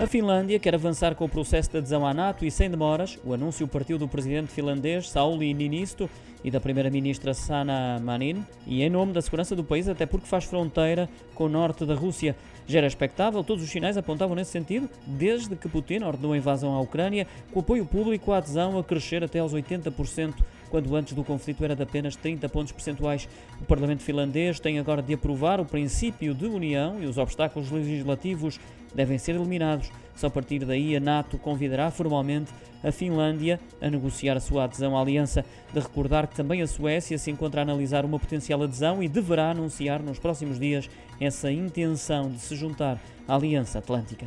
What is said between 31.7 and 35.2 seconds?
formalmente a Finlândia a negociar a sua adesão à